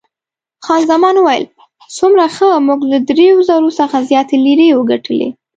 خان 0.65 0.81
زمان 0.91 1.15
وویل، 1.17 1.45
څومره 1.97 2.25
ښه، 2.35 2.49
موږ 2.67 2.79
له 2.91 2.97
دریو 3.09 3.37
زرو 3.49 3.69
څخه 3.79 3.97
زیاتې 4.09 4.35
لیرې 4.45 4.67
وګټلې. 4.75 5.29